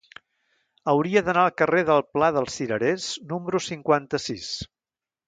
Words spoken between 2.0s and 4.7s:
Pla dels Cirerers número cinquanta-sis.